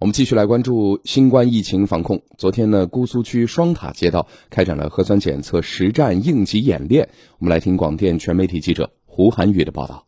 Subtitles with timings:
[0.00, 2.22] 我们继续来关注新冠疫情防控。
[2.36, 7.08] 昨天呢，姑苏区双塔街道开展了核酸检测实战应急演练。
[7.40, 10.04] 我们来听广电全媒体记者胡涵宇的报道。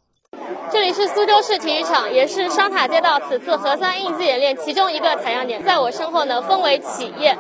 [0.71, 5.65] 这里是苏州市体育场，也是双塔街道此次核酸应急演练其中一个采样点。
[5.65, 7.37] 在我身后呢，分为企业、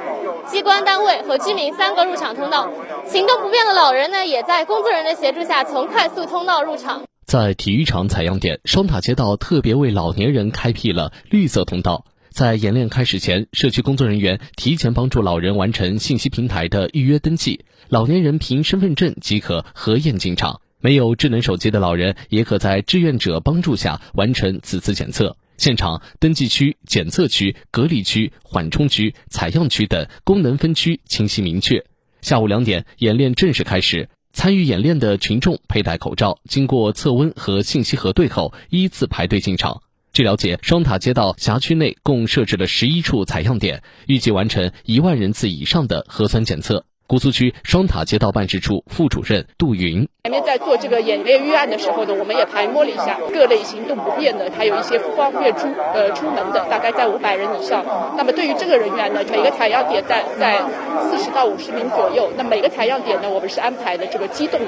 [0.50, 2.68] 机关单位和居民三个入场通道。
[3.06, 7.04] 行动不便的老人呢，也在工作人员的协助下从快速通道入场。
[7.24, 12.06] 在体育场采样点，双塔街道特别为老年人开辟了绿色通道。
[12.30, 20.60] 在演练开始前，社区工作人员提前帮助老人完成信息平台的预约登记，老年人凭身份证即可核验进场。
[20.80, 25.36] 没有智能手机的老人也可在志愿者帮助下完成此次检测。
[25.58, 31.84] 现场登记区、检测区、隔离区、缓冲区、采样区等功能分区清晰明确。
[32.22, 34.08] 下午两点，演练正式开始。
[34.32, 39.82] 参与演练的群众佩戴口罩，经过测温和信息核对后，依次排队进场。
[40.12, 46.84] 据了解，双塔街道辖区内共设置了十一处采样点，预计完成一万人次以上的核酸检测。
[47.06, 57.84] 姑苏区双塔街道办事处副主任杜云：前面在做这个演练预案的时候呢，我们也排摸了一下各类行动不便的，还有一些不方便出呃出门的，大概在五百人以上。
[58.16, 60.60] 那么对于这个人员呢，每个采样点在在
[61.08, 62.30] 四十到五十名左右。
[62.36, 64.60] 那每个采样点呢，我们是安排的这个机动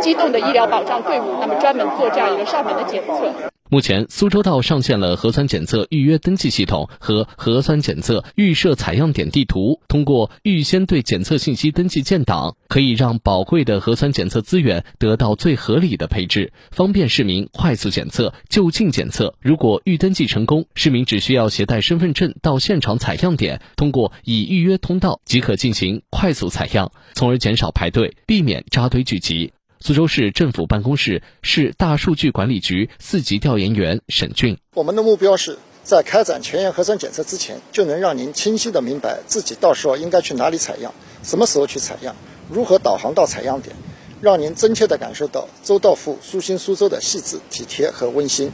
[0.00, 3.32] 机动的医疗保障队伍，那么专门做这样一个上门的检测。
[3.72, 9.80] 目前，苏州道上线了核酸检测预约登记系统和核酸检测预设采样点地图。
[9.86, 19.36] 通过预先对检测信息登记建档，可以让宝贵的核酸检测资源得到最合理的配置，方便市民快速检测、就近检测。
[19.40, 29.52] 如果预登记成功，市民只需要携带身份证到现场采样点，通过已预约通道即可进行快速采样，从而减少排队，避免扎堆聚集。
[29.82, 42.14] 苏州市政府办公室市大数据管理局四级调研员沈俊：我们的目标是在开展全员核酸检测之前，就能让您清晰的明白自己到时候应该去哪里采样，什么时候去采样，
[42.50, 43.74] 如何导航到采样点，
[44.20, 48.52] 让您真切的感受到周到府苏新苏州的细致、体贴和温馨。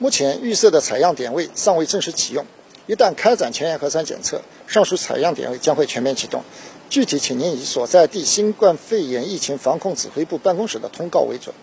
[0.00, 2.44] 目前预设的采样点位尚未正式启用，
[2.88, 6.42] 一旦开展前沿核酸检测，上述采样点位将会全面启动。
[6.88, 11.54] 具体，请您以所在地新冠肺炎疫情防控指挥部办公室的通告为准。